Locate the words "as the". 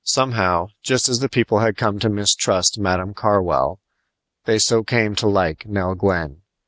1.09-1.29